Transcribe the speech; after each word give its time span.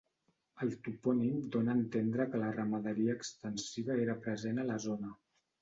El 0.65 0.71
topònim 0.87 1.35
dóna 1.57 1.75
a 1.75 1.75
entendre 1.81 2.27
que 2.31 2.41
la 2.45 2.49
ramaderia 2.57 3.17
extensiva 3.19 4.03
era 4.07 4.19
present 4.27 4.65
a 4.65 4.69
la 4.73 4.83
zona. 4.91 5.17